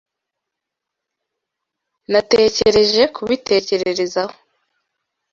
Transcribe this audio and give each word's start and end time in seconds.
Natekereje 2.11 3.03
kubitekerezaho. 3.15 4.35